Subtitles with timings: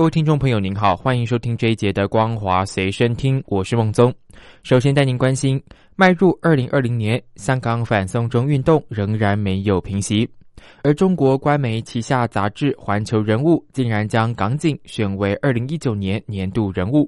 [0.00, 4.10] 各位听众朋友，您好，欢迎收听这一节的《光华随身听》，我是孟宗。
[4.62, 5.62] 首先带您关心，
[5.94, 10.26] 迈入二零二零年，香港反送中运动仍然没有平息，
[10.82, 17.06] 而中国官媒旗下杂志《环球人物》竟然将港警选为二零一九年年度人物，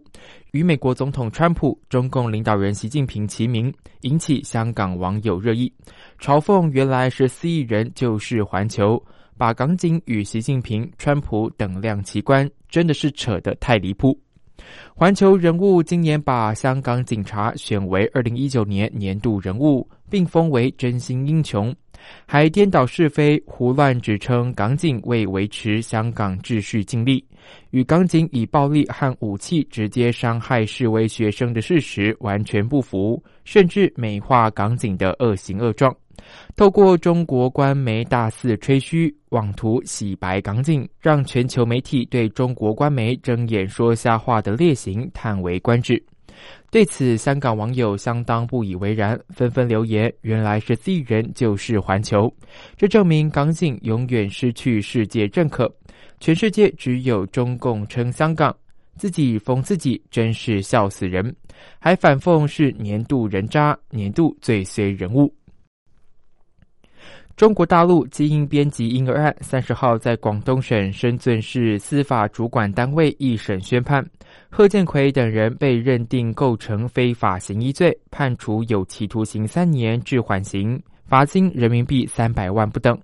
[0.50, 3.72] 与美国总统川普、中共领导人习近平齐名，
[4.02, 5.72] 引起香港网友热议，
[6.20, 9.02] 嘲讽原来是四亿人就是环球。
[9.42, 14.16] 把港警与习近平、川普等量齐观，真的是扯得太离谱。
[14.94, 21.74] 环球人物今年把香港警察选为二零一九年年度人物，并封为真心英雄，
[22.24, 27.24] 还颠倒是非、胡乱指称港警为维持香港秩序尽力，
[27.70, 35.92] 与港警以暴力和武器直接伤害示威学生的事实完全不符，甚至美化港警的恶行恶状。
[36.56, 46.02] 透过中国官媒大肆吹嘘，妄图洗白港警，让全球媒体对中国官媒睁眼说瞎话的劣行叹为观止。
[46.70, 52.32] 对此，香港网友相当不以为然，纷纷留言：“原来是 Z 人就是环球，
[52.76, 55.72] 这证明港警永远失去世界认可，
[56.20, 58.54] 全世界只有中共称香港，
[58.96, 61.34] 自己封自己，真是笑死人。”
[61.78, 65.32] 还反讽是年度人渣，年度最衰人物。
[67.36, 74.04] 中国大陆基因编辑婴儿案三十号在广东省深圳市司法主管单位一审宣判，
[74.50, 82.96] 贺建奎等人被认定构成非法行医罪，判处有期徒刑三年至缓刑，罚金人民币三百万不等。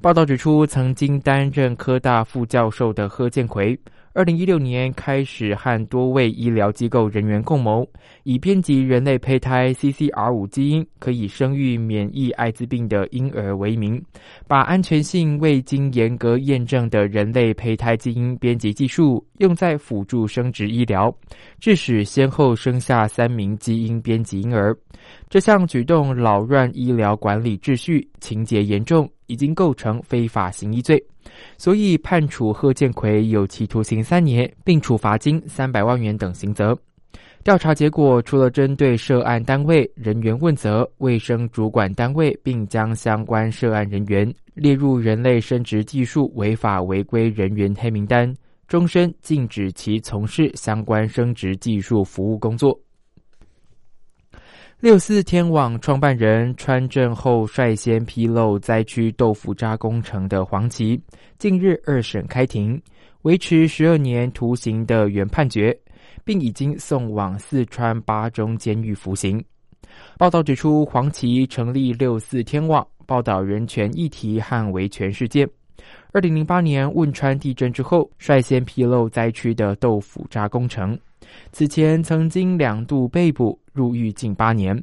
[0.00, 3.78] 报道指出，曾经担任科大副教授的贺建奎。
[4.14, 7.88] 二零一六年开始和多位医疗机构人员共谋，
[8.24, 14.02] 以编辑人类胚胎 CCR 五基因可以生育免疫艾滋病的婴儿为名，
[14.46, 21.14] 把安全性未经严格验证的人类胚胎基因编辑技术用在辅助生殖医疗，
[21.58, 24.76] 致使先后生下三名基因编辑婴儿。
[25.30, 31.02] 这项举动扰乱医疗管理秩序，情节严重，已经构成非法行医罪。
[31.58, 36.76] 所以判处贺建奎有期徒刑三年，并处罚金三百万元等刑责。
[37.44, 48.32] 调查结果除了针对涉案单位人员问责，卫生主管单位并将相关涉案人员列入人类生殖技术违法违规人员黑名单，
[48.68, 52.78] 终身禁止其从事相关生殖技术服务工作。
[54.82, 61.00] 六四天网创办人川政后率先披露灾区豆腐渣工程的黄旗，
[61.38, 62.82] 近日二审开庭，
[63.22, 65.72] 维持十二年徒刑的原判决，
[66.24, 69.40] 并已经送往四川巴中监狱服刑。
[70.18, 75.48] 报道指出，黄旗成立六四天网，报道人权议题和维权事件。
[76.10, 80.98] 二零零八年汶川地震之后，率先披露灾区的豆腐渣工程。
[81.52, 84.82] 此前曾经两度被捕入狱近八年。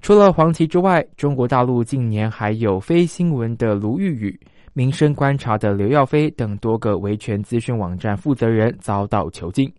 [0.00, 4.40] 除了黄旗之外，中国大陆近年还有非新闻的卢玉宇、
[4.72, 9.70] 民生观察的刘耀飞等多个维权资讯网站负责人遭到囚禁。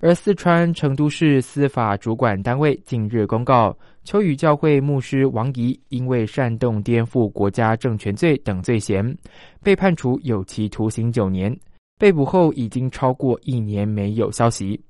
[0.00, 9.16] 而四川成都市司法主管单位近日公告，秋雨教会牧师王怡因为煽动颠覆国家政权罪等罪嫌，
[9.62, 11.54] 被判处有期徒刑九年。
[11.98, 14.80] 被捕后已经超过一年没有消息。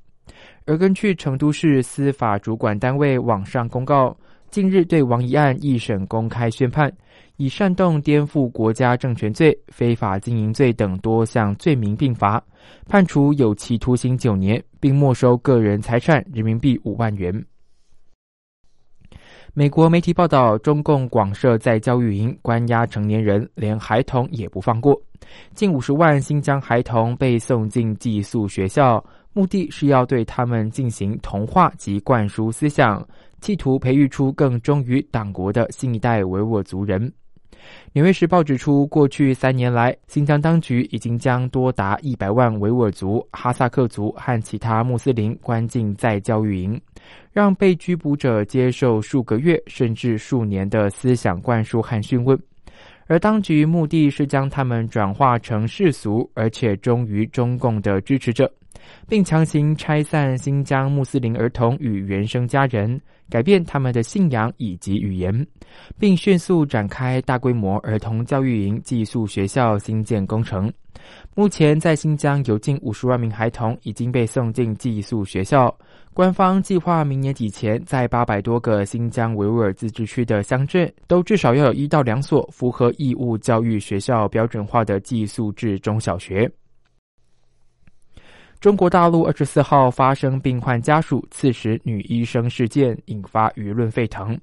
[0.70, 4.16] 而根据成都市司法主管单位网上公告，
[4.50, 6.88] 近日对王一案一审公开宣判，
[7.38, 12.40] 以煽动颠覆国家政权罪、非法经营罪等多项罪名并罚，
[12.86, 17.44] 判处有期徒刑九年，并没收个人财产人民币五万元。
[19.52, 24.96] 美国媒体报道，中共广设在教育营关押成年人，连孩童也不放过，
[25.52, 29.04] 近五十万新疆孩童被送进寄宿学校。
[29.32, 33.06] 目的是要对他们进行同化及灌输思想，
[33.40, 37.08] 企图培育出更忠于党国的新一代维吾尔族人。
[37.92, 46.80] 《纽约时报》指出，过去三年来，新疆当局已经将多达一百万维吾尔族、哈萨克族和其他穆斯林关进在教育营，
[47.32, 52.38] 让被拘捕者接受数个月甚至数年的思想灌输和讯问。
[53.06, 58.50] 而当局目的是将他们转化成世俗而且忠于中共的支持者，
[59.08, 65.46] 并强行拆散新疆穆斯林儿童与原生家人，改变他们的信仰以及语言，
[65.98, 70.72] 并迅速展开大规模儿童教育营寄宿学校新建工程。
[71.34, 75.74] 目前，在新疆有近五十万名孩童已经被送进寄宿学校。
[76.12, 86.50] 官方计划明年底前，在八百多个新疆维吾尔自治区的乡镇，都至少要有一到两所符合义务教育学校标准化的寄宿制中小学。
[88.60, 94.38] 中国大陆二十四号发生病患家属刺死女医生事件，引发舆论沸腾。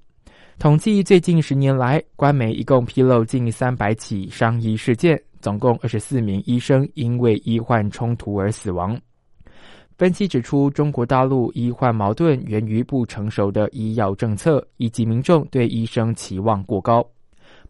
[0.58, 5.22] 统计最近十年来，官媒一共披露近三百起伤医事件。
[5.40, 9.00] 总共二十四名医生因为医患冲突而死亡。
[10.00, 17.08] 分析指出，中国大陆医患矛盾源于不成熟的医药政策，以及民众对医生期望过高。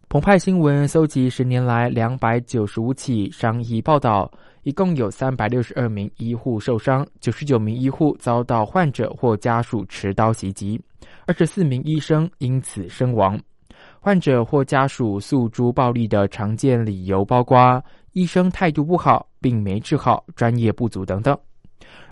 [0.08, 4.30] 澎湃新闻搜集十年来两百九十五起伤医报道，
[4.62, 10.80] 一共有三百六十二名医护受伤，九十九名医护遭到患者或家属持刀袭击，
[11.26, 13.38] 二十四名医生因此身亡。
[14.00, 17.82] 患者或家属诉诸暴力的常见理由包括
[18.12, 21.36] 医生态度不好、并没治好、专业不足等等。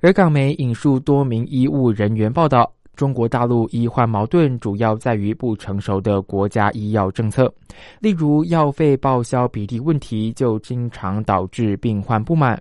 [0.01, 7.53] 而港媒引述多名医务人员报道，中国大陆医患矛盾主要在于不成熟的国家医药政策，
[8.01, 12.61] 例如药费报销比例问题，就经常导致病患不满。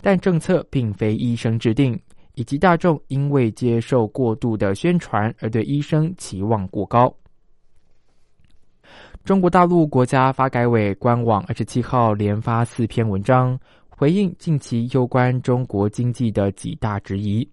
[0.00, 1.98] 但政策并非医生制定，
[2.34, 7.12] 以及大众因为接受过度的宣传而对医生期望过高。
[9.24, 13.58] 中国大陆国家发改委官网二十七号连发四篇文章，
[13.88, 17.46] 回应近期有关中国经济的几大质疑，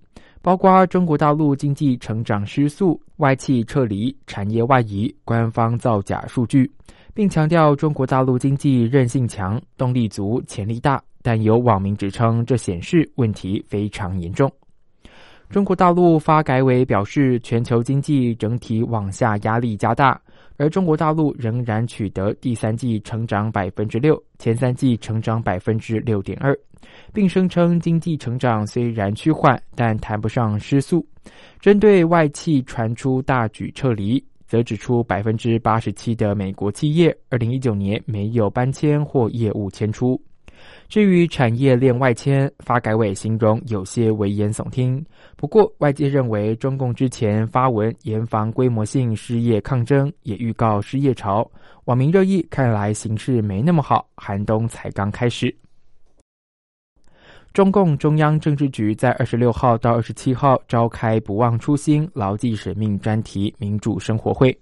[0.46, 6.72] 包括中国大陆经济成长失速、外企撤离、产业外移、官方造假数据，
[7.16, 11.02] 并强调中国大陆经济韧性强、动力足、潜力大。
[11.24, 14.48] 但有网民指称，这显示问题非常严重。
[15.50, 20.22] 中国大陆发改委表示，全球经济整体往下压力加大。
[20.58, 26.56] 而中国大陆仍然取得第三季成长百分之六，前三季成长百分之六点二，
[27.14, 31.06] 并声称经济成长虽然趋缓，但谈不上失速。
[31.60, 40.22] 针对外企传出大举撤离，则指出百分之八十七的美国企业二零一九年没有搬迁或业务迁出。
[40.88, 45.04] 至于产业链外迁，发改委形容有些危言耸听。
[45.36, 51.50] 不过，外界认为中共之前发文严防规模性失业抗争，也预告失业潮。
[51.86, 55.54] 网民热议，看来形势没那么好，寒冬才刚开始。
[57.56, 64.54] 中共中央政治局在二十六号到二十七号召开“不忘初心，牢记使命”专题民主生活会。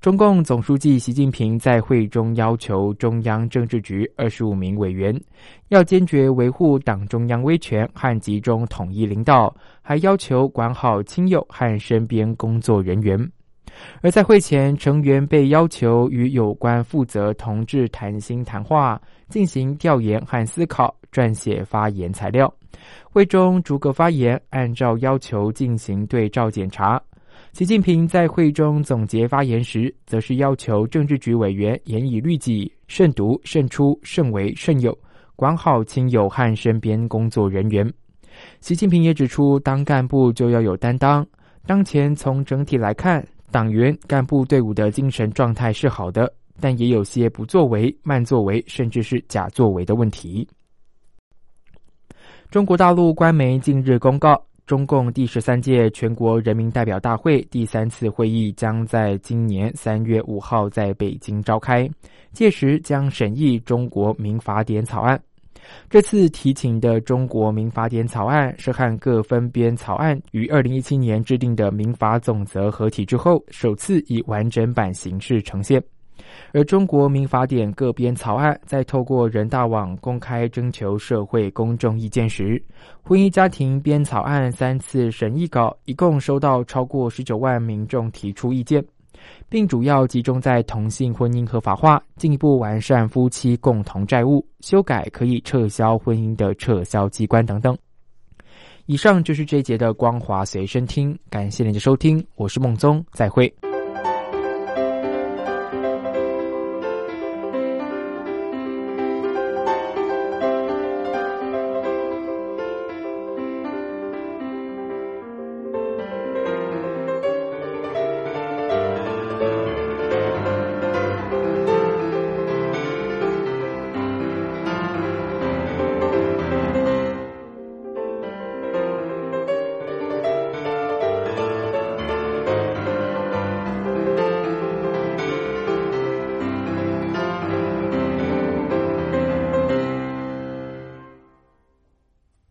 [0.00, 5.14] 中共总书记习近平在会中要求中央政治局二十五名委员
[5.68, 13.30] 要坚决维护党中央威权和集中统一领导，还要求管好亲友和身边工作人员。
[14.00, 18.98] 而在会前，成员被要求与有关负责同志谈心谈话，
[19.28, 22.52] 进行调研和思考，撰写发言材料。
[23.04, 27.00] 会中逐个发言，按照要求进行对照检查。
[27.52, 34.96] 习近平在会中总结发言时，则是要求政治局委员严以律己，慎独、慎出、慎为、慎友，
[35.36, 37.92] 管好亲友和身边工作人员。
[38.60, 41.26] 习近平也指出，当干部就要有担当。
[41.66, 50.48] 当前从整体来看，党员干部队伍的精神状态是好的，但也有些不作为、慢作为，甚至是假作为的问题。
[52.52, 54.38] 中国大陆官媒近日公告。
[54.66, 61.88] 中共第十三届全国人民代表大会第三次会议将在今年三月五号在北京召开，
[62.34, 65.18] 届时将审议中国民法典草案。
[65.88, 75.82] 这次提请的中国民法典草案是和各分编草案于二零一七年制定的民法总则合体之后，首次以完整版形式呈现。
[76.52, 82.62] 而中国民法典各编草案在透过人大网公开征求社会公众意见时，
[83.02, 88.84] 婚姻家庭编草案三次审议稿一共收到超过十九万民众提出意见，
[89.48, 97.76] 并主要集中在同性婚姻合法化、进一步完善夫妻共同债务、修改可以撤销婚姻的撤销机关等等。
[98.86, 103.71] 以上就是这一节的光华随身听，感谢您的收听，我是孟宗，再会。